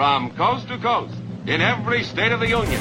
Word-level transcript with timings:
from 0.00 0.34
coast 0.34 0.66
to 0.66 0.78
coast 0.78 1.14
in 1.46 1.60
every 1.60 2.02
state 2.02 2.32
of 2.32 2.40
the 2.40 2.48
Union. 2.48 2.80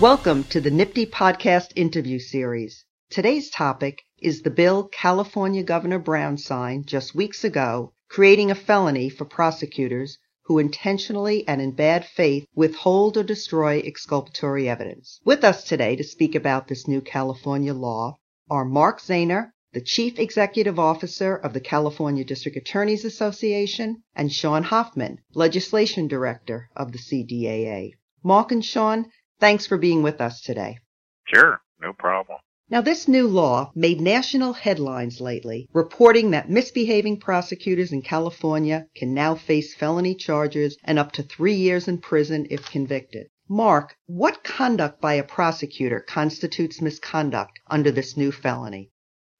Welcome 0.00 0.44
to 0.44 0.62
the 0.62 0.70
Nifty 0.70 1.04
Podcast 1.04 1.72
interview 1.76 2.18
series. 2.18 2.86
Today's 3.10 3.50
topic 3.50 4.00
is 4.18 4.40
the 4.40 4.48
bill 4.48 4.84
California 4.84 5.62
Governor 5.62 5.98
Brown 5.98 6.38
signed 6.38 6.86
just 6.86 7.14
weeks 7.14 7.44
ago, 7.44 7.92
creating 8.08 8.50
a 8.50 8.54
felony 8.54 9.10
for 9.10 9.26
prosecutors 9.26 10.16
who 10.46 10.58
intentionally 10.58 11.46
and 11.46 11.60
in 11.60 11.72
bad 11.72 12.06
faith 12.06 12.46
withhold 12.54 13.18
or 13.18 13.22
destroy 13.22 13.82
exculpatory 13.84 14.70
evidence. 14.70 15.20
With 15.26 15.44
us 15.44 15.64
today 15.64 15.96
to 15.96 16.02
speak 16.02 16.34
about 16.34 16.68
this 16.68 16.88
new 16.88 17.02
California 17.02 17.74
law 17.74 18.16
are 18.50 18.64
Mark 18.64 18.98
Zahner, 18.98 19.50
the 19.72 19.80
Chief 19.80 20.18
Executive 20.18 20.78
Officer 20.78 21.34
of 21.34 21.54
the 21.54 21.60
California 21.60 22.24
District 22.24 22.58
Attorneys 22.58 23.06
Association, 23.06 24.02
and 24.14 24.30
Sean 24.30 24.64
Hoffman, 24.64 25.18
Legislation 25.32 26.06
Director 26.08 26.68
of 26.76 26.92
the 26.92 26.98
CDAA. 26.98 27.92
Mark 28.22 28.52
and 28.52 28.62
Sean, 28.62 29.10
thanks 29.40 29.66
for 29.66 29.78
being 29.78 30.02
with 30.02 30.20
us 30.20 30.42
today. 30.42 30.78
Sure, 31.24 31.62
no 31.80 31.94
problem. 31.94 32.38
Now, 32.68 32.82
this 32.82 33.08
new 33.08 33.26
law 33.26 33.72
made 33.74 33.98
national 33.98 34.52
headlines 34.52 35.22
lately, 35.22 35.70
reporting 35.72 36.32
that 36.32 36.50
misbehaving 36.50 37.20
prosecutors 37.20 37.92
in 37.92 38.02
California 38.02 38.88
can 38.94 39.14
now 39.14 39.34
face 39.34 39.74
felony 39.74 40.14
charges 40.14 40.76
and 40.84 40.98
up 40.98 41.12
to 41.12 41.22
three 41.22 41.54
years 41.54 41.88
in 41.88 41.96
prison 41.96 42.46
if 42.50 42.70
convicted. 42.70 43.28
Mark, 43.48 43.96
what 44.04 44.44
conduct 44.44 45.00
by 45.00 45.14
a 45.14 45.24
prosecutor 45.24 46.00
constitutes 46.00 46.82
misconduct 46.82 47.58
under 47.68 47.90
this 47.90 48.18
new 48.18 48.30
felony? 48.30 48.91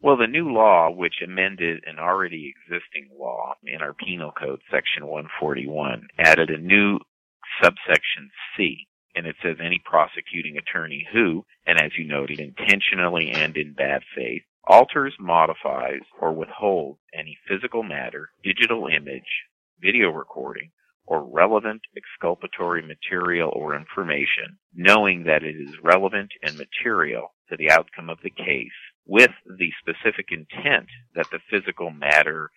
Well, 0.03 0.17
the 0.17 0.27
new 0.27 0.53
law, 0.53 0.91
which 0.91 1.23
amended 1.23 1.85
an 1.87 2.01
already 2.01 2.53
existing 2.53 3.11
law 3.17 3.55
in 3.63 3.81
our 3.81 3.95
penal 3.95 4.33
code, 4.33 4.61
section 4.69 5.07
141, 5.07 6.09
added 6.19 6.51
a 6.51 6.59
new 6.59 6.99
subsection 7.63 8.33
C 8.57 8.89
and 9.15 9.27
it 9.27 9.37
says 9.41 9.59
any 9.61 9.81
prosecuting 9.85 10.57
attorney 10.57 11.07
who, 11.13 11.45
and 11.67 11.81
as 11.81 11.93
you 11.97 12.05
noted, 12.05 12.41
intentionally 12.41 13.31
and 13.31 13.57
in 13.57 13.75
bad 13.75 14.03
faith, 14.17 14.43
alters, 14.67 15.15
modifies, 15.21 16.01
or 16.21 16.33
withholds 16.33 16.99
any 17.15 17.39
physical 17.47 17.85
matter, 17.85 18.31
digital 18.43 18.89
image, 18.89 19.45
video 19.81 20.09
recording, 20.09 20.71
or 21.07 21.23
relevant 21.23 21.83
exculpatory 21.97 22.83
material 22.83 23.53
or 23.55 23.77
information, 23.77 24.59
knowing 24.75 25.25
that 25.25 25.45
it 25.45 25.55
is 25.55 25.79
relevant 25.83 26.33
and 26.43 26.57
material 26.57 27.35
to 27.49 27.57
the 27.57 27.71
outcome 27.71 28.09
of 28.09 28.19
the 28.25 28.31
case, 28.31 28.71
with 29.07 29.31
the 29.47 29.71
specific 29.81 30.27
intent 30.31 30.89
that 31.15 31.27
the 31.31 31.41
physical 31.51 31.91
matter, 31.91 32.51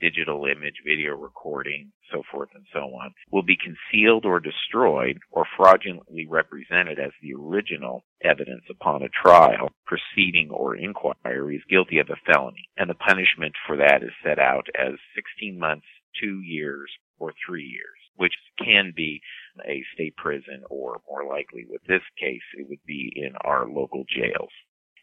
digital 0.00 0.44
image, 0.44 0.82
video 0.84 1.14
recording, 1.14 1.92
so 2.12 2.22
forth 2.30 2.50
and 2.54 2.66
so 2.72 2.80
on, 2.80 3.12
will 3.30 3.42
be 3.42 3.56
concealed 3.56 4.24
or 4.24 4.40
destroyed 4.40 5.18
or 5.30 5.46
fraudulently 5.56 6.26
represented 6.28 6.98
as 6.98 7.12
the 7.22 7.32
original 7.34 8.04
evidence 8.22 8.64
upon 8.70 9.02
a 9.02 9.08
trial, 9.08 9.70
proceeding, 9.86 10.50
or 10.50 10.76
inquiry 10.76 11.56
is 11.56 11.62
guilty 11.70 11.98
of 11.98 12.08
a 12.10 12.32
felony. 12.32 12.68
And 12.76 12.90
the 12.90 12.94
punishment 12.94 13.54
for 13.66 13.76
that 13.76 14.02
is 14.02 14.12
set 14.22 14.38
out 14.38 14.66
as 14.78 14.94
16 15.14 15.58
months, 15.58 15.86
two 16.20 16.40
years, 16.40 16.90
or 17.18 17.32
three 17.46 17.64
years, 17.64 17.98
which 18.16 18.34
can 18.58 18.92
be 18.94 19.20
a 19.66 19.82
state 19.94 20.16
prison 20.16 20.62
or 20.68 21.00
more 21.08 21.24
likely 21.24 21.64
with 21.68 21.82
this 21.84 22.02
case, 22.18 22.42
it 22.54 22.68
would 22.68 22.84
be 22.86 23.12
in 23.16 23.32
our 23.42 23.66
local 23.68 24.04
jails. 24.08 24.50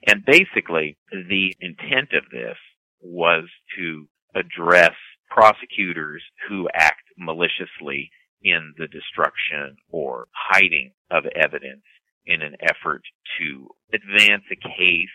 And 0.08 0.26
basically, 0.26 0.98
the 1.12 1.56
intent 1.60 2.14
of 2.14 2.30
this 2.32 2.58
was 3.02 3.46
to 3.78 4.08
address 4.36 4.94
prosecutors 5.30 6.22
who 6.48 6.68
act 6.74 7.04
maliciously 7.18 8.12
in 8.42 8.74
the 8.78 8.88
destruction 8.88 9.78
or 9.90 10.28
hiding 10.34 10.92
of 11.10 11.24
evidence 11.36 11.84
in 12.26 12.42
an 12.42 12.56
effort 12.62 13.02
to 13.40 13.70
advance 13.94 14.44
a 14.52 14.56
case 14.56 15.10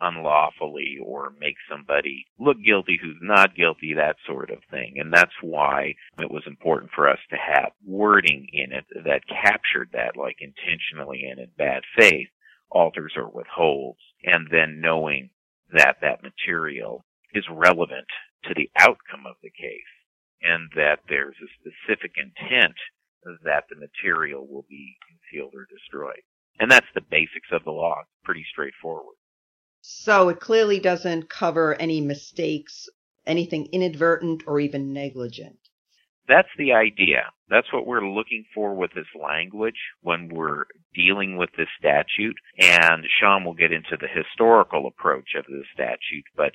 unlawfully 0.00 0.96
or 1.04 1.32
make 1.40 1.56
somebody 1.70 2.24
look 2.38 2.56
guilty 2.64 2.98
who's 3.00 3.18
not 3.20 3.56
guilty, 3.56 3.94
that 3.94 4.16
sort 4.26 4.50
of 4.50 4.58
thing. 4.70 4.94
And 4.98 5.12
that's 5.12 5.32
why 5.42 5.94
it 6.20 6.30
was 6.30 6.44
important 6.46 6.90
for 6.94 7.08
us 7.08 7.18
to 7.30 7.36
have 7.36 7.72
wording 7.84 8.46
in 8.52 8.72
it 8.72 8.84
that 9.04 9.22
captured 9.28 9.90
that, 9.92 10.16
like 10.16 10.36
intentionally 10.40 11.24
and 11.28 11.40
in 11.40 11.48
bad 11.56 11.82
faith, 11.98 12.28
alters 12.70 13.12
or 13.16 13.28
withholds, 13.28 14.00
and 14.24 14.48
then 14.50 14.80
knowing 14.80 15.30
that 15.72 15.96
that 16.00 16.22
material 16.22 17.04
is 17.34 17.44
relevant 17.50 18.06
to 18.44 18.54
the 18.54 18.70
outcome 18.78 19.26
of 19.26 19.36
the 19.42 19.50
case 19.50 19.82
and 20.42 20.70
that 20.76 21.00
there's 21.08 21.36
a 21.42 21.52
specific 21.60 22.12
intent 22.16 22.74
that 23.44 23.64
the 23.68 23.76
material 23.76 24.46
will 24.46 24.64
be 24.68 24.96
concealed 25.06 25.52
or 25.54 25.66
destroyed. 25.66 26.22
And 26.60 26.70
that's 26.70 26.86
the 26.94 27.00
basics 27.00 27.48
of 27.52 27.64
the 27.64 27.70
law. 27.70 28.02
Pretty 28.24 28.44
straightforward. 28.50 29.16
So 29.80 30.28
it 30.28 30.40
clearly 30.40 30.80
doesn't 30.80 31.28
cover 31.28 31.74
any 31.74 32.00
mistakes, 32.00 32.88
anything 33.26 33.66
inadvertent 33.72 34.44
or 34.46 34.60
even 34.60 34.92
negligent. 34.92 35.58
That's 36.28 36.48
the 36.58 36.72
idea. 36.72 37.32
That's 37.48 37.72
what 37.72 37.86
we're 37.86 38.06
looking 38.06 38.44
for 38.54 38.74
with 38.74 38.92
this 38.94 39.08
language 39.18 39.80
when 40.02 40.28
we're 40.28 40.66
dealing 40.94 41.38
with 41.38 41.48
this 41.56 41.68
statute. 41.78 42.36
And 42.58 43.04
Sean 43.18 43.44
will 43.44 43.54
get 43.54 43.72
into 43.72 43.96
the 43.98 44.08
historical 44.08 44.86
approach 44.86 45.30
of 45.36 45.46
this 45.46 45.64
statute, 45.72 46.28
but 46.36 46.52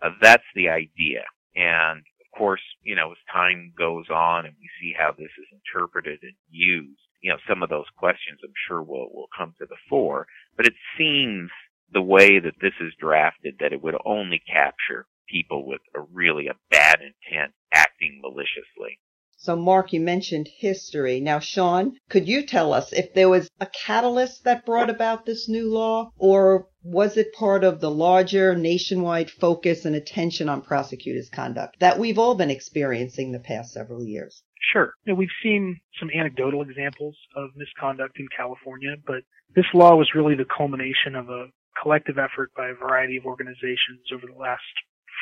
uh, 0.00 0.10
that's 0.22 0.46
the 0.54 0.68
idea. 0.68 1.24
And 1.56 1.98
of 1.98 2.38
course, 2.38 2.60
you 2.82 2.94
know, 2.94 3.10
as 3.10 3.18
time 3.32 3.72
goes 3.76 4.08
on 4.10 4.46
and 4.46 4.54
we 4.60 4.68
see 4.80 4.94
how 4.96 5.10
this 5.10 5.32
is 5.38 5.46
interpreted 5.50 6.20
and 6.22 6.34
used, 6.48 7.00
you 7.20 7.32
know, 7.32 7.38
some 7.48 7.64
of 7.64 7.68
those 7.68 7.86
questions 7.98 8.38
I'm 8.44 8.52
sure 8.68 8.82
will, 8.82 9.10
will 9.12 9.28
come 9.36 9.54
to 9.58 9.66
the 9.66 9.76
fore. 9.88 10.26
But 10.56 10.66
it 10.66 10.74
seems 10.96 11.50
the 11.92 12.02
way 12.02 12.38
that 12.38 12.60
this 12.60 12.74
is 12.80 12.92
drafted 13.00 13.56
that 13.58 13.72
it 13.72 13.82
would 13.82 13.96
only 14.04 14.40
capture 14.46 15.06
people 15.28 15.66
with 15.66 15.80
a 15.96 16.00
really 16.12 16.46
a 16.46 16.54
bad 16.70 17.00
intent 17.00 17.52
acting 17.72 18.20
maliciously. 18.22 19.00
So, 19.38 19.54
Mark, 19.54 19.92
you 19.92 20.00
mentioned 20.00 20.48
history. 20.48 21.20
Now, 21.20 21.38
Sean, 21.40 21.98
could 22.08 22.26
you 22.26 22.46
tell 22.46 22.72
us 22.72 22.92
if 22.92 23.12
there 23.12 23.28
was 23.28 23.50
a 23.60 23.66
catalyst 23.66 24.44
that 24.44 24.64
brought 24.64 24.88
about 24.88 25.26
this 25.26 25.48
new 25.48 25.70
law, 25.70 26.10
or 26.16 26.68
was 26.82 27.16
it 27.16 27.34
part 27.34 27.62
of 27.62 27.80
the 27.80 27.90
larger 27.90 28.54
nationwide 28.56 29.30
focus 29.30 29.84
and 29.84 29.94
attention 29.94 30.48
on 30.48 30.62
prosecutors' 30.62 31.28
conduct 31.28 31.78
that 31.80 31.98
we've 31.98 32.18
all 32.18 32.34
been 32.34 32.50
experiencing 32.50 33.30
the 33.30 33.38
past 33.38 33.72
several 33.72 34.04
years? 34.04 34.42
Sure. 34.72 34.94
You 35.04 35.12
know, 35.12 35.16
we've 35.18 35.28
seen 35.42 35.80
some 36.00 36.10
anecdotal 36.10 36.62
examples 36.62 37.16
of 37.36 37.50
misconduct 37.56 38.18
in 38.18 38.28
California, 38.34 38.96
but 39.06 39.22
this 39.54 39.66
law 39.74 39.94
was 39.96 40.14
really 40.14 40.34
the 40.34 40.46
culmination 40.46 41.14
of 41.14 41.28
a 41.28 41.48
collective 41.82 42.18
effort 42.18 42.50
by 42.56 42.68
a 42.68 42.74
variety 42.74 43.16
of 43.16 43.26
organizations 43.26 44.00
over 44.12 44.26
the 44.26 44.38
last 44.38 44.62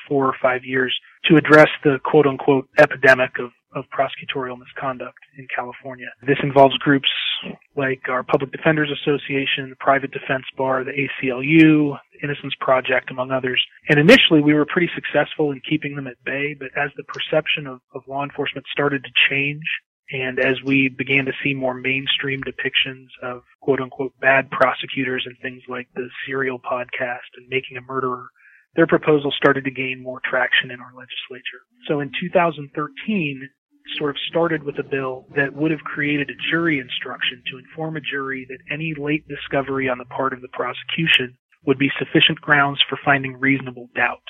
four 0.08 0.26
or 0.26 0.34
five 0.40 0.64
years 0.64 0.94
to 1.24 1.36
address 1.36 1.68
the 1.82 1.98
quote 2.04 2.26
unquote 2.26 2.68
epidemic 2.78 3.38
of 3.38 3.50
of 3.74 3.84
prosecutorial 3.96 4.58
misconduct 4.58 5.18
in 5.38 5.46
California. 5.54 6.06
This 6.26 6.38
involves 6.42 6.76
groups 6.78 7.08
like 7.76 8.02
our 8.08 8.22
Public 8.22 8.52
Defenders 8.52 8.90
Association, 8.90 9.70
the 9.70 9.76
Private 9.80 10.12
Defense 10.12 10.44
Bar, 10.56 10.84
the 10.84 10.92
ACLU, 10.92 11.98
Innocence 12.22 12.54
Project, 12.60 13.10
among 13.10 13.30
others. 13.30 13.62
And 13.88 13.98
initially 13.98 14.40
we 14.40 14.54
were 14.54 14.66
pretty 14.66 14.90
successful 14.94 15.52
in 15.52 15.60
keeping 15.68 15.96
them 15.96 16.06
at 16.06 16.22
bay, 16.24 16.54
but 16.58 16.68
as 16.76 16.90
the 16.96 17.04
perception 17.04 17.66
of, 17.66 17.80
of 17.94 18.02
law 18.08 18.22
enforcement 18.22 18.66
started 18.72 19.04
to 19.04 19.10
change 19.28 19.64
and 20.10 20.38
as 20.38 20.56
we 20.64 20.88
began 20.88 21.24
to 21.24 21.32
see 21.42 21.54
more 21.54 21.74
mainstream 21.74 22.42
depictions 22.42 23.06
of 23.22 23.42
quote 23.62 23.80
unquote 23.80 24.12
bad 24.20 24.50
prosecutors 24.50 25.24
and 25.26 25.36
things 25.40 25.62
like 25.68 25.88
the 25.94 26.08
Serial 26.26 26.58
podcast 26.58 27.32
and 27.36 27.48
Making 27.48 27.78
a 27.78 27.80
Murderer, 27.80 28.28
their 28.76 28.86
proposal 28.86 29.32
started 29.32 29.64
to 29.64 29.70
gain 29.70 30.02
more 30.02 30.20
traction 30.24 30.70
in 30.70 30.80
our 30.80 30.92
legislature. 30.94 31.62
So 31.88 32.00
in 32.00 32.10
2013, 32.20 33.48
sort 33.98 34.10
of 34.10 34.16
started 34.28 34.62
with 34.62 34.78
a 34.78 34.82
bill 34.82 35.26
that 35.36 35.54
would 35.54 35.70
have 35.70 35.80
created 35.80 36.30
a 36.30 36.50
jury 36.50 36.78
instruction 36.78 37.42
to 37.50 37.58
inform 37.58 37.96
a 37.96 38.00
jury 38.00 38.46
that 38.48 38.58
any 38.72 38.94
late 38.96 39.26
discovery 39.28 39.88
on 39.88 39.98
the 39.98 40.04
part 40.06 40.32
of 40.32 40.40
the 40.40 40.48
prosecution 40.48 41.36
would 41.66 41.78
be 41.78 41.90
sufficient 41.98 42.40
grounds 42.40 42.80
for 42.88 42.98
finding 43.04 43.38
reasonable 43.38 43.88
doubt. 43.94 44.22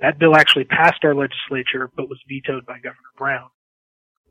That 0.00 0.18
bill 0.18 0.36
actually 0.36 0.64
passed 0.64 1.04
our 1.04 1.14
legislature 1.14 1.90
but 1.96 2.08
was 2.08 2.20
vetoed 2.28 2.66
by 2.66 2.78
Governor 2.78 3.14
Brown. 3.16 3.50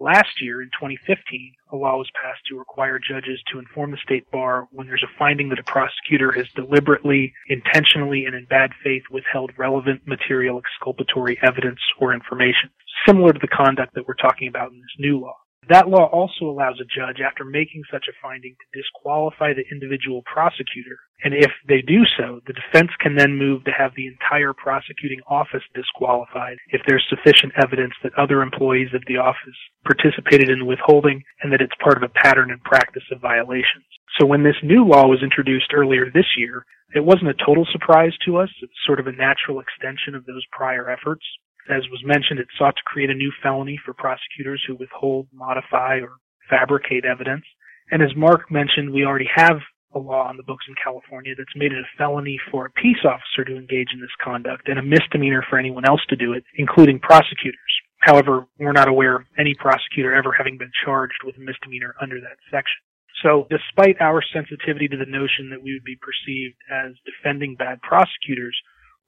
Last 0.01 0.41
year, 0.41 0.61
in 0.61 0.69
2015, 0.69 1.53
a 1.73 1.75
law 1.75 1.97
was 1.97 2.09
passed 2.15 2.39
to 2.47 2.57
require 2.57 2.99
judges 2.99 3.41
to 3.51 3.59
inform 3.59 3.91
the 3.91 3.97
state 3.97 4.31
bar 4.31 4.69
when 4.71 4.87
there's 4.87 5.03
a 5.03 5.17
finding 5.19 5.49
that 5.49 5.59
a 5.59 5.63
prosecutor 5.63 6.31
has 6.31 6.47
deliberately, 6.55 7.33
intentionally, 7.49 8.23
and 8.23 8.33
in 8.33 8.45
bad 8.45 8.71
faith 8.81 9.03
withheld 9.11 9.51
relevant 9.57 10.07
material 10.07 10.57
exculpatory 10.57 11.37
evidence 11.43 11.81
or 11.99 12.13
information, 12.13 12.69
similar 13.05 13.33
to 13.33 13.39
the 13.39 13.49
conduct 13.49 13.93
that 13.95 14.07
we're 14.07 14.13
talking 14.13 14.47
about 14.47 14.71
in 14.71 14.77
this 14.77 14.95
new 14.99 15.19
law. 15.19 15.35
That 15.69 15.87
law 15.87 16.09
also 16.09 16.49
allows 16.49 16.81
a 16.81 16.89
judge, 16.89 17.21
after 17.21 17.45
making 17.45 17.83
such 17.93 18.09
a 18.09 18.17
finding, 18.21 18.55
to 18.57 18.81
disqualify 18.81 19.53
the 19.53 19.69
individual 19.71 20.23
prosecutor. 20.25 20.97
And 21.23 21.35
if 21.35 21.51
they 21.67 21.81
do 21.85 22.01
so, 22.17 22.41
the 22.47 22.57
defense 22.57 22.89
can 22.99 23.13
then 23.13 23.37
move 23.37 23.63
to 23.65 23.71
have 23.77 23.91
the 23.93 24.07
entire 24.07 24.51
prosecuting 24.51 25.21
office 25.29 25.61
disqualified 25.75 26.57
if 26.69 26.81
there's 26.87 27.05
sufficient 27.07 27.53
evidence 27.61 27.93
that 28.01 28.17
other 28.17 28.41
employees 28.41 28.95
of 28.95 29.03
the 29.05 29.17
office 29.17 29.59
participated 29.85 30.49
in 30.49 30.65
withholding 30.65 31.21
and 31.43 31.53
that 31.53 31.61
it's 31.61 31.83
part 31.83 31.97
of 31.97 32.03
a 32.03 32.17
pattern 32.17 32.49
and 32.49 32.63
practice 32.63 33.05
of 33.11 33.21
violations. 33.21 33.85
So 34.17 34.25
when 34.25 34.41
this 34.41 34.57
new 34.63 34.83
law 34.83 35.05
was 35.05 35.21
introduced 35.21 35.71
earlier 35.73 36.09
this 36.09 36.33
year, 36.35 36.65
it 36.95 37.05
wasn't 37.05 37.29
a 37.29 37.45
total 37.45 37.67
surprise 37.71 38.13
to 38.25 38.37
us. 38.37 38.49
It's 38.63 38.73
sort 38.87 38.99
of 38.99 39.05
a 39.05 39.11
natural 39.11 39.59
extension 39.59 40.15
of 40.15 40.25
those 40.25 40.45
prior 40.51 40.89
efforts. 40.89 41.25
As 41.69 41.83
was 41.91 42.01
mentioned, 42.05 42.39
it 42.39 42.47
sought 42.57 42.75
to 42.75 42.83
create 42.85 43.09
a 43.09 43.13
new 43.13 43.31
felony 43.43 43.79
for 43.83 43.93
prosecutors 43.93 44.63
who 44.65 44.75
withhold, 44.75 45.27
modify, 45.33 45.99
or 45.99 46.17
fabricate 46.49 47.05
evidence. 47.05 47.45
And 47.91 48.01
as 48.01 48.15
Mark 48.15 48.51
mentioned, 48.51 48.93
we 48.93 49.05
already 49.05 49.29
have 49.35 49.57
a 49.93 49.99
law 49.99 50.27
on 50.27 50.37
the 50.37 50.43
books 50.43 50.65
in 50.67 50.75
California 50.81 51.33
that's 51.35 51.55
made 51.55 51.71
it 51.71 51.79
a 51.79 51.97
felony 51.97 52.39
for 52.51 52.65
a 52.65 52.71
peace 52.71 53.03
officer 53.03 53.43
to 53.43 53.57
engage 53.57 53.89
in 53.93 53.99
this 53.99 54.13
conduct 54.23 54.67
and 54.67 54.77
a 54.77 54.83
misdemeanor 54.83 55.43
for 55.49 55.57
anyone 55.57 55.85
else 55.87 56.01
to 56.09 56.15
do 56.15 56.33
it, 56.33 56.43
including 56.57 56.99
prosecutors. 56.99 57.73
However, 58.01 58.45
we're 58.59 58.71
not 58.71 58.87
aware 58.87 59.15
of 59.15 59.25
any 59.37 59.55
prosecutor 59.55 60.13
ever 60.13 60.31
having 60.31 60.57
been 60.57 60.71
charged 60.85 61.21
with 61.25 61.35
a 61.37 61.41
misdemeanor 61.41 61.95
under 62.01 62.19
that 62.21 62.37
section. 62.49 62.79
So 63.23 63.47
despite 63.49 63.99
our 63.99 64.21
sensitivity 64.21 64.87
to 64.87 64.97
the 64.97 65.09
notion 65.09 65.49
that 65.49 65.61
we 65.61 65.73
would 65.73 65.83
be 65.83 65.99
perceived 65.99 66.55
as 66.71 66.93
defending 67.03 67.55
bad 67.55 67.81
prosecutors, 67.81 68.55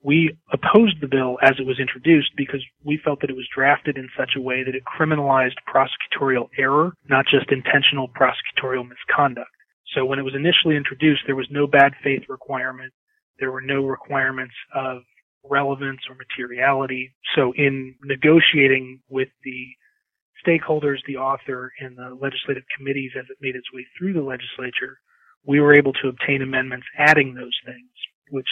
we 0.02 0.36
opposed 0.52 1.00
the 1.00 1.06
bill 1.06 1.38
as 1.42 1.52
it 1.58 1.66
was 1.66 1.78
introduced 1.78 2.30
because 2.36 2.62
we 2.84 3.00
felt 3.04 3.20
that 3.20 3.30
it 3.30 3.36
was 3.36 3.48
drafted 3.54 3.96
in 3.96 4.08
such 4.18 4.32
a 4.36 4.40
way 4.40 4.64
that 4.64 4.74
it 4.74 4.82
criminalized 4.84 5.56
prosecutorial 5.72 6.48
error, 6.58 6.92
not 7.08 7.24
just 7.26 7.52
intentional 7.52 8.08
prosecutorial 8.08 8.88
misconduct. 8.88 9.50
So 9.94 10.04
when 10.04 10.18
it 10.18 10.24
was 10.24 10.34
initially 10.34 10.76
introduced, 10.76 11.22
there 11.26 11.36
was 11.36 11.48
no 11.50 11.66
bad 11.66 11.92
faith 12.02 12.22
requirement. 12.28 12.92
There 13.38 13.52
were 13.52 13.60
no 13.60 13.84
requirements 13.84 14.54
of 14.74 15.02
relevance 15.44 16.00
or 16.08 16.16
materiality. 16.16 17.14
So 17.36 17.52
in 17.56 17.94
negotiating 18.02 19.00
with 19.08 19.28
the 19.44 19.66
stakeholders, 20.44 20.98
the 21.06 21.16
author, 21.16 21.72
and 21.78 21.96
the 21.96 22.16
legislative 22.20 22.64
committees 22.76 23.12
as 23.16 23.26
it 23.30 23.38
made 23.40 23.54
its 23.54 23.72
way 23.72 23.86
through 23.96 24.14
the 24.14 24.22
legislature, 24.22 24.98
we 25.44 25.60
were 25.60 25.74
able 25.74 25.92
to 25.94 26.08
obtain 26.08 26.42
amendments 26.42 26.86
adding 26.98 27.34
those 27.34 27.56
things, 27.64 27.90
which 28.30 28.48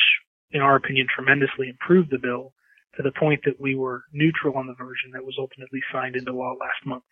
in 0.53 0.61
our 0.61 0.77
opinion, 0.77 1.07
tremendously 1.15 1.69
improved 1.69 2.11
the 2.11 2.19
bill 2.19 2.53
to 2.97 3.03
the 3.03 3.13
point 3.13 3.41
that 3.45 3.61
we 3.61 3.75
were 3.75 4.03
neutral 4.13 4.57
on 4.57 4.67
the 4.67 4.75
version 4.75 5.11
that 5.13 5.25
was 5.25 5.37
ultimately 5.39 5.81
signed 5.93 6.17
into 6.17 6.33
law 6.33 6.55
last 6.61 6.85
month. 6.85 7.05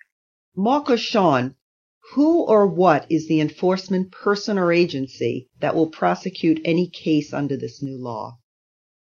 Mark 0.56 0.90
or 0.90 0.96
Sean, 0.96 1.54
who 2.14 2.44
or 2.44 2.66
what 2.66 3.06
is 3.10 3.28
the 3.28 3.40
enforcement 3.40 4.10
person 4.10 4.58
or 4.58 4.72
agency 4.72 5.48
that 5.60 5.74
will 5.74 5.90
prosecute 5.90 6.60
any 6.64 6.88
case 6.88 7.32
under 7.32 7.56
this 7.56 7.82
new 7.82 7.96
law? 7.96 8.38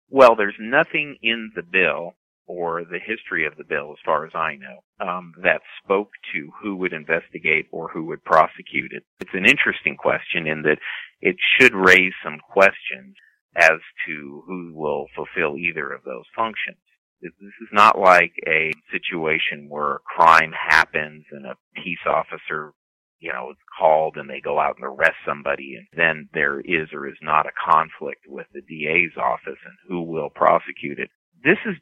Well, 0.09 0.35
there's 0.35 0.55
nothing 0.59 1.17
in 1.21 1.51
the 1.55 1.63
bill 1.63 2.15
or 2.47 2.85
the 2.85 2.99
history 2.99 3.45
of 3.45 3.57
the 3.57 3.63
bill, 3.65 3.91
as 3.91 3.97
far 4.05 4.25
as 4.25 4.31
I 4.33 4.55
know, 4.55 5.05
um, 5.05 5.33
that 5.43 5.61
spoke 5.83 6.11
to 6.33 6.49
who 6.61 6.77
would 6.77 6.93
investigate 6.93 7.67
or 7.71 7.89
who 7.89 8.05
would 8.05 8.23
prosecute 8.23 8.93
it. 8.93 9.03
It's 9.19 9.33
an 9.33 9.45
interesting 9.45 9.97
question 9.97 10.47
in 10.47 10.61
that 10.61 10.79
it 11.19 11.35
should 11.57 11.75
raise 11.75 12.13
some 12.23 12.39
questions 12.39 13.15
as 13.57 13.79
to 14.05 14.43
who 14.45 14.71
will 14.73 15.07
fulfill 15.15 15.57
either 15.57 15.91
of 15.91 16.03
those 16.03 16.25
functions. 16.35 16.77
This 17.21 17.31
is 17.41 17.69
not 17.73 17.97
like 17.97 18.33
a 18.47 18.71
situation 18.91 19.67
where 19.69 19.95
a 19.95 19.99
crime 19.99 20.51
happens 20.51 21.25
and 21.31 21.47
a 21.47 21.55
peace 21.73 22.05
officer, 22.05 22.73
you 23.19 23.33
know, 23.33 23.49
is 23.51 23.57
called 23.79 24.17
and 24.17 24.29
they 24.29 24.39
go 24.39 24.59
out 24.59 24.75
and 24.77 24.85
arrest 24.85 25.17
somebody 25.25 25.75
and 25.75 25.87
then 25.97 26.29
there 26.35 26.59
is 26.59 26.93
or 26.93 27.07
is 27.07 27.17
not 27.23 27.47
a 27.47 27.71
conflict 27.71 28.21
with 28.27 28.45
the 28.53 28.61
DA's 28.61 29.17
office 29.17 29.57
and 29.65 29.75
who 29.87 30.03
will 30.03 30.29
prosecute 30.29 30.99
it. 30.99 31.09
This 31.43 31.57
is 31.65 31.75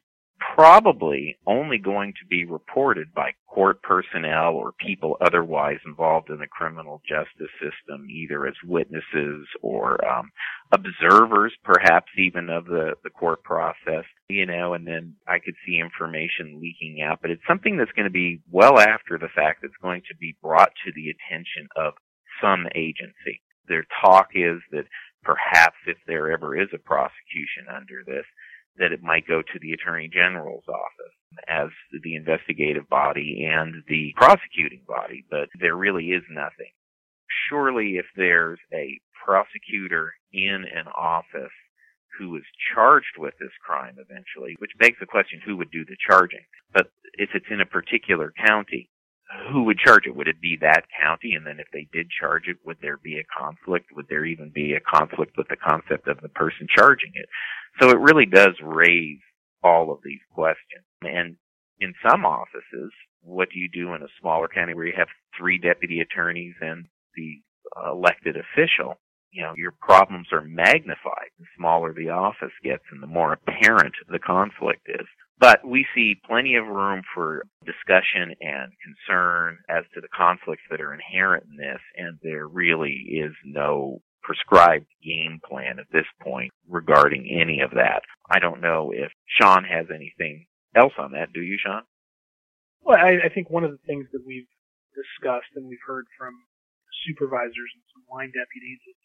probably 0.54 1.38
only 1.46 1.78
going 1.78 2.12
to 2.12 2.26
be 2.28 2.44
reported 2.44 3.12
by 3.14 3.32
court 3.48 3.82
personnel 3.82 4.54
or 4.54 4.72
people 4.72 5.16
otherwise 5.20 5.78
involved 5.86 6.30
in 6.30 6.38
the 6.38 6.46
criminal 6.46 7.00
justice 7.08 7.52
system, 7.60 8.06
either 8.10 8.46
as 8.46 8.54
witnesses 8.64 9.46
or 9.62 9.98
um, 10.06 10.30
observers, 10.72 11.52
perhaps 11.64 12.10
even 12.18 12.50
of 12.50 12.66
the, 12.66 12.94
the 13.02 13.10
court 13.10 13.42
process, 13.42 14.04
you 14.28 14.46
know, 14.46 14.74
and 14.74 14.86
then 14.86 15.14
I 15.26 15.38
could 15.38 15.54
see 15.64 15.78
information 15.78 16.60
leaking 16.60 17.02
out. 17.02 17.20
But 17.22 17.30
it's 17.30 17.46
something 17.48 17.76
that's 17.76 17.92
going 17.92 18.04
to 18.04 18.10
be 18.10 18.40
well 18.50 18.78
after 18.78 19.18
the 19.18 19.32
fact 19.34 19.60
that's 19.62 19.82
going 19.82 20.02
to 20.08 20.16
be 20.16 20.36
brought 20.42 20.72
to 20.84 20.92
the 20.94 21.08
attention 21.10 21.68
of 21.76 21.94
some 22.42 22.66
agency. 22.74 23.40
Their 23.68 23.86
talk 24.02 24.28
is 24.34 24.60
that 24.70 24.84
perhaps 25.22 25.76
if 25.86 25.96
there 26.06 26.30
ever 26.30 26.56
is 26.56 26.68
a 26.74 26.78
prosecution 26.78 27.66
under 27.74 28.04
this, 28.06 28.24
that 28.78 28.92
it 28.92 29.02
might 29.02 29.26
go 29.26 29.42
to 29.42 29.58
the 29.60 29.72
Attorney 29.72 30.08
General's 30.12 30.68
office 30.68 31.14
as 31.48 31.68
the 32.02 32.14
investigative 32.16 32.88
body 32.88 33.48
and 33.50 33.82
the 33.88 34.12
prosecuting 34.16 34.82
body, 34.86 35.24
but 35.30 35.48
there 35.60 35.76
really 35.76 36.06
is 36.06 36.22
nothing. 36.30 36.72
Surely 37.48 37.96
if 37.96 38.06
there's 38.16 38.58
a 38.72 38.98
prosecutor 39.24 40.12
in 40.32 40.64
an 40.74 40.86
office 40.96 41.52
who 42.18 42.36
is 42.36 42.44
charged 42.74 43.18
with 43.18 43.34
this 43.38 43.52
crime 43.64 43.96
eventually, 43.98 44.56
which 44.58 44.70
begs 44.78 44.96
the 45.00 45.06
question 45.06 45.40
who 45.44 45.56
would 45.56 45.70
do 45.70 45.84
the 45.84 45.96
charging. 46.08 46.44
But 46.72 46.88
if 47.14 47.30
it's 47.34 47.50
in 47.50 47.60
a 47.60 47.66
particular 47.66 48.32
county, 48.46 48.88
who 49.52 49.64
would 49.64 49.78
charge 49.78 50.06
it? 50.06 50.14
Would 50.14 50.28
it 50.28 50.40
be 50.40 50.56
that 50.60 50.84
county? 51.00 51.34
And 51.34 51.46
then 51.46 51.58
if 51.58 51.66
they 51.72 51.88
did 51.92 52.08
charge 52.10 52.44
it, 52.46 52.58
would 52.64 52.78
there 52.80 52.96
be 52.96 53.18
a 53.18 53.38
conflict? 53.38 53.86
Would 53.94 54.06
there 54.08 54.24
even 54.24 54.50
be 54.50 54.74
a 54.74 54.80
conflict 54.80 55.36
with 55.36 55.48
the 55.48 55.56
concept 55.56 56.08
of 56.08 56.20
the 56.20 56.28
person 56.28 56.66
charging 56.74 57.12
it? 57.14 57.28
So 57.80 57.90
it 57.90 57.98
really 57.98 58.26
does 58.26 58.54
raise 58.62 59.18
all 59.62 59.90
of 59.90 59.98
these 60.04 60.20
questions. 60.32 60.84
And 61.02 61.36
in 61.80 61.94
some 62.08 62.24
offices, 62.24 62.92
what 63.22 63.48
do 63.50 63.58
you 63.58 63.68
do 63.68 63.94
in 63.94 64.02
a 64.02 64.08
smaller 64.20 64.48
county 64.48 64.74
where 64.74 64.86
you 64.86 64.94
have 64.96 65.08
three 65.36 65.58
deputy 65.58 66.00
attorneys 66.00 66.54
and 66.60 66.86
the 67.16 67.40
elected 67.84 68.36
official? 68.36 68.94
You 69.32 69.42
know, 69.42 69.54
your 69.56 69.72
problems 69.80 70.28
are 70.32 70.40
magnified 70.40 71.30
the 71.38 71.46
smaller 71.58 71.92
the 71.92 72.10
office 72.10 72.54
gets 72.62 72.84
and 72.90 73.02
the 73.02 73.08
more 73.08 73.32
apparent 73.32 73.94
the 74.08 74.20
conflict 74.20 74.88
is. 74.88 75.06
But 75.38 75.66
we 75.66 75.86
see 75.94 76.20
plenty 76.26 76.56
of 76.56 76.66
room 76.66 77.02
for 77.14 77.44
discussion 77.64 78.34
and 78.40 78.72
concern 78.82 79.58
as 79.68 79.84
to 79.94 80.00
the 80.00 80.08
conflicts 80.08 80.62
that 80.70 80.80
are 80.80 80.94
inherent 80.94 81.44
in 81.50 81.56
this, 81.56 81.80
and 81.96 82.18
there 82.22 82.48
really 82.48 83.20
is 83.20 83.32
no 83.44 84.00
prescribed 84.22 84.86
game 85.04 85.40
plan 85.46 85.78
at 85.78 85.86
this 85.92 86.06
point 86.22 86.52
regarding 86.68 87.28
any 87.30 87.60
of 87.60 87.70
that. 87.72 88.00
I 88.30 88.38
don't 88.38 88.62
know 88.62 88.92
if 88.94 89.12
Sean 89.38 89.64
has 89.64 89.86
anything 89.94 90.46
else 90.74 90.94
on 90.98 91.12
that. 91.12 91.32
Do 91.32 91.42
you, 91.42 91.58
Sean? 91.62 91.82
Well, 92.82 92.98
I, 92.98 93.26
I 93.26 93.28
think 93.28 93.50
one 93.50 93.64
of 93.64 93.70
the 93.70 93.86
things 93.86 94.06
that 94.12 94.24
we've 94.26 94.48
discussed 94.96 95.52
and 95.54 95.68
we've 95.68 95.86
heard 95.86 96.06
from 96.18 96.32
supervisors 97.06 97.70
and 97.74 97.84
some 97.92 98.02
line 98.10 98.32
deputies 98.32 98.80
is, 98.88 98.98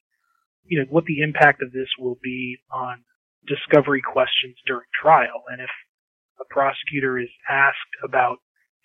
you 0.63 0.79
know, 0.79 0.85
what 0.89 1.05
the 1.05 1.21
impact 1.21 1.61
of 1.61 1.71
this 1.71 1.89
will 1.99 2.17
be 2.23 2.57
on 2.71 3.03
discovery 3.45 4.01
questions 4.01 4.55
during 4.65 4.87
trial. 4.93 5.43
And 5.51 5.61
if 5.61 5.69
a 6.39 6.45
prosecutor 6.53 7.19
is 7.19 7.29
asked 7.49 7.95
about 8.03 8.37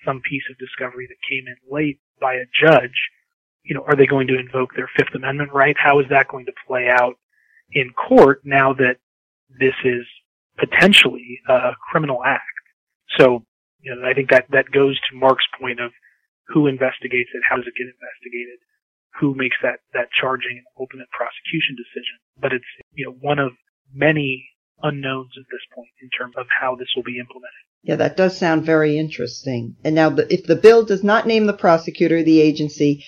some 0.05 0.21
piece 0.29 0.43
of 0.51 0.59
discovery 0.59 1.07
that 1.09 1.29
came 1.29 1.47
in 1.47 1.57
late 1.71 2.01
by 2.21 2.35
a 2.35 2.47
judge, 2.55 2.97
you 3.63 3.75
know, 3.75 3.85
are 3.87 3.97
they 3.97 4.07
going 4.07 4.29
to 4.29 4.39
invoke 4.39 4.75
their 4.75 4.91
Fifth 4.97 5.15
Amendment 5.15 5.53
right? 5.53 5.77
How 5.79 6.01
is 6.01 6.07
that 6.11 6.29
going 6.29 6.47
to 6.47 6.53
play 6.67 6.89
out 6.89 7.15
in 7.73 7.91
court 7.91 8.43
now 8.45 8.73
that 8.75 8.97
this 9.59 9.75
is 9.85 10.07
potentially 10.59 11.41
a 11.49 11.73
criminal 11.91 12.23
act? 12.25 12.43
So, 13.19 13.45
you 13.81 13.95
know, 13.95 14.09
I 14.09 14.15
think 14.15 14.31
that, 14.31 14.47
that 14.51 14.71
goes 14.71 14.99
to 15.11 15.17
Mark's 15.17 15.47
point 15.61 15.81
of 15.81 15.91
who 16.49 16.67
investigates 16.67 17.31
it, 17.35 17.43
how 17.49 17.57
does 17.57 17.67
it 17.67 17.75
get 17.77 17.91
investigated, 17.91 18.59
who 19.19 19.35
makes 19.35 19.57
that, 19.63 19.81
that 19.95 20.09
charging 20.13 20.63
and 20.63 20.67
ultimate 20.79 21.09
prosecution 21.11 21.75
decision. 21.75 22.17
But 22.39 22.53
it's, 22.53 22.71
you 22.93 23.07
know, 23.07 23.17
one 23.21 23.39
of 23.39 23.53
many 23.93 24.49
unknowns 24.83 25.33
at 25.39 25.47
this 25.51 25.61
point 25.75 25.89
in 26.03 26.11
terms 26.11 26.35
of 26.37 26.47
how 26.61 26.75
this 26.77 26.89
will 26.95 27.03
be 27.03 27.19
implemented. 27.19 27.53
Yeah, 27.83 27.97
that 27.97 28.17
does 28.17 28.37
sound 28.37 28.65
very 28.65 28.99
interesting. 28.99 29.77
And 29.85 29.95
now, 29.95 30.15
if 30.17 30.45
the 30.45 30.57
bill 30.57 30.85
does 30.85 31.05
not 31.05 31.27
name 31.27 31.47
the 31.47 31.53
prosecutor, 31.53 32.23
the 32.23 32.41
agency, 32.41 33.05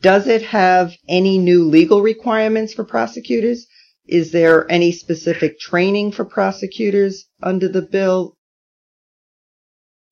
does 0.00 0.26
it 0.26 0.42
have 0.42 0.96
any 1.08 1.38
new 1.38 1.64
legal 1.64 2.02
requirements 2.02 2.74
for 2.74 2.84
prosecutors? 2.84 3.66
Is 4.06 4.32
there 4.32 4.70
any 4.70 4.90
specific 4.90 5.60
training 5.60 6.12
for 6.12 6.24
prosecutors 6.24 7.26
under 7.42 7.68
the 7.68 7.82
bill? 7.82 8.36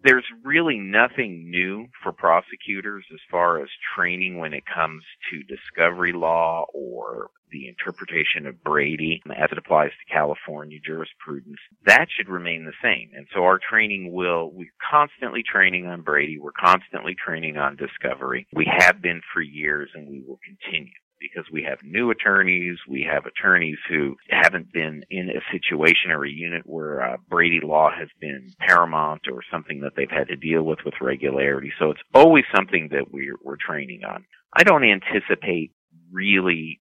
There's 0.03 0.25
really 0.45 0.79
nothing 0.79 1.51
new 1.51 1.87
for 2.03 2.13
prosecutors 2.13 3.05
as 3.13 3.21
far 3.31 3.63
as 3.63 3.69
training 3.97 4.39
when 4.39 4.55
it 4.55 4.65
comes 4.67 5.03
to 5.31 5.43
discovery 5.43 6.13
law 6.13 6.67
or 6.73 7.31
the 7.53 7.69
interpretation 7.69 8.47
of 8.47 8.63
Brady 8.63 9.21
as 9.37 9.49
it 9.51 9.59
applies 9.59 9.91
to 9.91 10.13
California 10.13 10.79
jurisprudence. 10.85 11.59
That 11.85 12.07
should 12.09 12.29
remain 12.29 12.65
the 12.65 12.73
same. 12.83 13.11
And 13.15 13.27
so 13.35 13.43
our 13.43 13.59
training 13.59 14.13
will, 14.13 14.51
we're 14.53 14.71
constantly 14.91 15.43
training 15.43 15.87
on 15.87 16.03
Brady. 16.03 16.39
We're 16.39 16.53
constantly 16.53 17.15
training 17.15 17.57
on 17.57 17.77
discovery. 17.77 18.47
We 18.53 18.71
have 18.79 19.03
been 19.03 19.21
for 19.35 19.43
years 19.43 19.91
and 19.95 20.09
we 20.09 20.23
will 20.27 20.39
continue 20.45 20.93
because 21.21 21.45
we 21.53 21.63
have 21.63 21.79
new 21.83 22.11
attorneys, 22.11 22.79
we 22.89 23.07
have 23.11 23.27
attorneys 23.27 23.79
who 23.89 24.17
haven't 24.31 24.73
been 24.73 25.05
in 25.11 25.29
a 25.29 25.53
situation 25.53 26.11
or 26.11 26.25
a 26.25 26.31
unit 26.31 26.63
where 26.65 27.03
uh, 27.03 27.17
Brady 27.29 27.61
law 27.63 27.91
has 27.91 28.09
been 28.21 28.53
paramount 28.59 29.23
or 29.31 29.43
something 29.53 29.81
that 29.81 29.93
they've 29.97 30.11
had 30.11 30.29
to 30.29 30.37
deal 30.37 30.63
with 30.63 30.79
with 30.85 30.95
regularity. 31.01 31.73
So 31.79 31.91
it's 31.91 32.01
always 32.15 32.45
something 32.55 32.89
that 32.93 33.13
we're, 33.13 33.37
we're 33.43 33.57
training 33.57 34.03
on. 34.05 34.25
I 34.57 34.65
don't 34.65 34.85
anticipate 34.85 35.73
really 36.11 36.81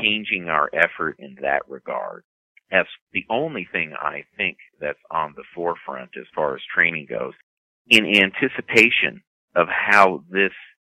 changing 0.00 0.48
our 0.48 0.70
effort 0.72 1.16
in 1.18 1.36
that 1.42 1.62
regard. 1.68 2.24
That's 2.70 2.88
the 3.12 3.24
only 3.30 3.68
thing 3.70 3.92
I 3.96 4.24
think 4.36 4.56
that's 4.80 4.98
on 5.10 5.34
the 5.36 5.44
forefront 5.54 6.10
as 6.18 6.26
far 6.34 6.56
as 6.56 6.62
training 6.74 7.06
goes, 7.08 7.34
in 7.88 8.04
anticipation 8.06 9.22
of 9.54 9.68
how 9.68 10.24
this 10.28 10.52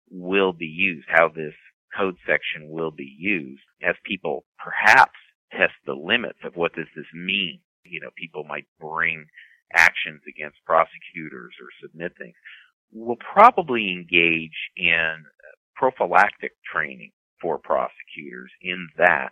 will 0.10 0.54
be 0.54 0.66
used, 0.66 1.06
how 1.08 1.28
this 1.28 1.54
code 1.98 2.16
section 2.26 2.70
will 2.70 2.92
be 2.92 3.16
used 3.18 3.62
as 3.84 3.96
people 4.06 4.46
perhaps 4.58 5.18
test 5.52 5.74
the 5.86 5.94
limits 5.94 6.40
of 6.44 6.56
what 6.56 6.74
does 6.74 6.88
this 6.96 7.06
mean. 7.14 7.60
You 7.84 8.02
know, 8.02 8.10
people 8.16 8.44
might 8.44 8.68
bring 8.80 9.26
actions 9.74 10.22
against 10.28 10.58
prosecutors 10.66 11.54
or 11.62 11.68
submit 11.82 12.14
things. 12.18 12.36
We'll 12.92 13.18
probably 13.18 13.92
engage 13.92 14.58
in 14.76 15.26
prophylactic 15.76 16.54
training 16.72 17.12
for 17.42 17.58
prosecutors 17.58 18.52
in 18.62 18.90
that 18.98 19.32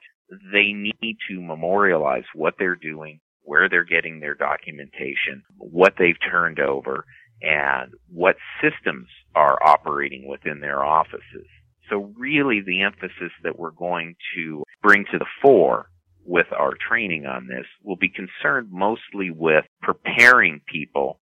they 0.51 0.73
need 0.73 1.17
to 1.29 1.41
memorialize 1.41 2.23
what 2.33 2.55
they're 2.59 2.75
doing, 2.75 3.19
where 3.41 3.69
they're 3.69 3.83
getting 3.83 4.19
their 4.19 4.35
documentation, 4.35 5.43
what 5.57 5.93
they've 5.97 6.19
turned 6.29 6.59
over, 6.59 7.05
and 7.41 7.93
what 8.11 8.35
systems 8.61 9.07
are 9.35 9.57
operating 9.63 10.27
within 10.27 10.59
their 10.59 10.83
offices. 10.83 11.47
So 11.89 12.13
really 12.17 12.61
the 12.61 12.81
emphasis 12.81 13.31
that 13.43 13.57
we're 13.57 13.71
going 13.71 14.15
to 14.35 14.63
bring 14.81 15.05
to 15.11 15.17
the 15.17 15.25
fore 15.41 15.89
with 16.25 16.47
our 16.51 16.73
training 16.89 17.25
on 17.25 17.47
this 17.47 17.65
will 17.83 17.95
be 17.95 18.09
concerned 18.09 18.67
mostly 18.71 19.31
with 19.31 19.65
preparing 19.81 20.61
people 20.67 21.19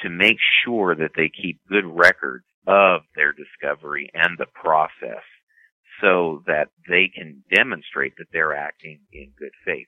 to 0.00 0.10
make 0.10 0.38
sure 0.64 0.94
that 0.96 1.12
they 1.16 1.30
keep 1.30 1.60
good 1.68 1.84
records 1.86 2.44
of 2.66 3.02
their 3.14 3.32
discovery 3.32 4.10
and 4.14 4.36
the 4.38 4.46
process 4.54 5.22
so 6.00 6.42
that 6.46 6.68
they 6.88 7.10
can 7.14 7.42
demonstrate 7.54 8.14
that 8.18 8.26
they're 8.32 8.54
acting 8.54 9.00
in 9.12 9.32
good 9.38 9.52
faith. 9.64 9.86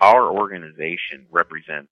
Our 0.00 0.30
organization 0.30 1.26
represents 1.30 1.90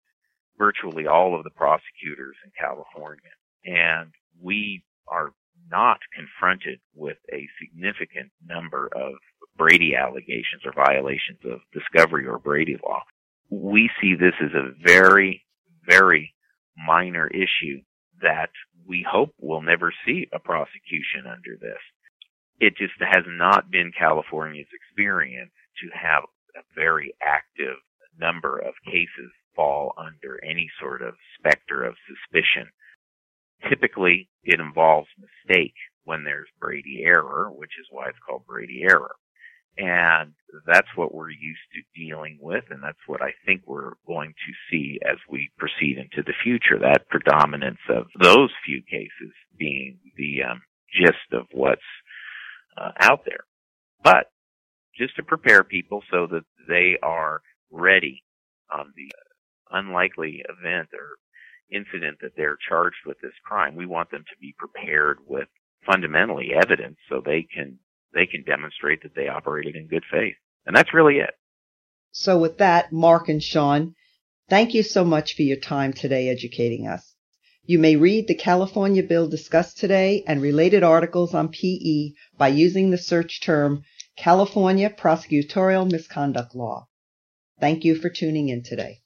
virtually 0.59 1.07
all 1.07 1.37
of 1.37 1.45
the 1.45 1.51
prosecutors 1.51 2.37
in 2.45 2.51
California 2.59 3.33
and 3.65 4.11
we 4.41 4.83
are 5.07 5.33
not 5.71 5.99
confronted 6.15 6.81
with 6.95 7.19
a 7.33 7.49
significant 7.61 8.31
number 8.47 8.89
of 8.95 9.15
Brady 9.57 9.95
allegations 9.97 10.63
or 10.65 10.73
violations 10.73 11.41
of 11.45 11.61
discovery 11.73 12.27
or 12.27 12.39
Brady 12.39 12.77
law. 12.83 13.03
We 13.51 13.91
see 14.01 14.15
this 14.15 14.35
as 14.41 14.53
a 14.55 14.73
very, 14.85 15.45
very 15.87 16.35
minor 16.77 17.27
issue 17.29 17.83
that 18.23 18.51
we 18.87 19.07
hope 19.09 19.35
will 19.39 19.63
never 19.63 19.93
see 20.07 20.29
a 20.33 20.39
prosecution 20.39 21.27
under 21.27 21.57
this. 21.61 21.79
It 22.61 22.77
just 22.77 22.95
has 23.01 23.25
not 23.27 23.71
been 23.71 23.93
California's 23.97 24.69
experience 24.73 25.53
to 25.83 25.89
have 25.97 26.25
a 26.57 26.61
very 26.75 27.15
active 27.23 27.77
number 28.19 28.59
of 28.59 28.75
cases 28.85 29.31
fall 29.55 29.93
under 29.97 30.43
any 30.45 30.69
sort 30.81 31.03
of 31.03 31.15
specter 31.39 31.85
of 31.85 31.95
suspicion 32.07 32.69
Typically, 33.69 34.29
it 34.45 34.61
involves 34.61 35.09
mistake 35.19 35.75
when 36.05 36.25
there's 36.25 36.49
Brady 36.61 37.03
error, 37.05 37.51
which 37.55 37.73
is 37.81 37.87
why 37.91 38.09
it's 38.09 38.19
called 38.27 38.47
Brady 38.47 38.83
error. 38.89 39.15
And 39.77 40.33
that's 40.67 40.89
what 40.97 41.15
we're 41.15 41.31
used 41.31 41.61
to 41.75 42.01
dealing 42.01 42.39
with, 42.41 42.65
and 42.71 42.83
that's 42.83 42.99
what 43.07 43.23
I 43.23 43.33
think 43.47 43.63
we're 43.67 43.93
going 44.07 44.31
to 44.31 44.53
see 44.71 44.99
as 45.09 45.19
we 45.29 45.51
proceed 45.57 45.99
into 45.99 46.23
the 46.25 46.33
future, 46.43 46.79
that 46.81 47.09
predominance 47.09 47.79
of 47.89 48.07
those 48.21 48.51
few 48.67 48.83
cases 48.83 49.33
being 49.57 49.99
the 50.17 50.43
um, 50.51 50.63
gist 50.93 51.33
of 51.33 51.47
what's 51.53 51.81
uh, 52.77 52.91
out 53.01 53.21
there. 53.25 53.45
But 54.03 54.31
just 54.97 55.15
to 55.17 55.23
prepare 55.23 55.63
people 55.63 56.03
so 56.11 56.27
that 56.27 56.45
they 56.69 56.97
are 57.03 57.41
ready 57.71 58.25
on 58.73 58.93
the 58.97 59.11
unlikely 59.71 60.45
event 60.49 60.89
or 60.93 61.19
incident 61.71 62.19
that 62.23 62.33
they're 62.37 62.59
charged 62.69 63.05
with 63.07 63.21
this 63.21 63.33
crime. 63.45 63.75
We 63.75 63.87
want 63.87 64.11
them 64.11 64.25
to 64.29 64.41
be 64.41 64.55
prepared 64.59 65.19
with 65.27 65.49
fundamentally 65.87 66.51
evidence 66.55 66.97
so 67.09 67.21
they 67.21 67.43
can 67.43 67.79
they 68.15 68.27
can 68.27 68.43
demonstrate 68.43 69.03
that 69.03 69.15
they 69.15 69.29
operated 69.29 69.77
in 69.77 69.87
good 69.87 70.05
faith. 70.11 70.37
And 70.67 70.75
that's 70.75 70.95
really 70.95 71.19
it. 71.19 71.35
So 72.11 72.39
with 72.39 72.59
that, 72.59 72.91
Mark 72.93 73.29
and 73.29 73.43
Sean, 73.43 73.95
thank 74.49 74.75
you 74.75 74.83
so 74.83 75.05
much 75.05 75.37
for 75.37 75.43
your 75.43 75.59
time 75.59 75.93
today 75.93 76.29
educating 76.29 76.87
us. 76.87 77.15
You 77.65 77.79
may 77.79 77.97
read 77.97 78.29
the 78.29 78.35
California 78.35 79.03
bill 79.03 79.29
discussed 79.29 79.77
today 79.77 80.25
and 80.27 80.41
related 80.41 80.83
articles 80.83 81.35
on 81.35 81.51
PE 81.51 82.13
by 82.39 82.49
using 82.49 82.91
the 82.91 82.97
search 82.97 83.43
term 83.43 83.83
California 84.17 84.89
Prosecutorial 84.89 85.91
Misconduct 85.91 86.55
Law. 86.55 86.89
Thank 87.61 87.85
you 87.85 87.95
for 87.95 88.09
tuning 88.09 88.49
in 88.49 88.63
today. 88.63 89.01